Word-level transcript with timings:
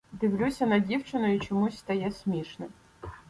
Дивлюся 0.11 0.65
на 0.65 0.79
дівчину, 0.79 1.33
і 1.35 1.39
чомусь 1.39 1.77
стає 1.77 2.11
смішно. 2.11 2.67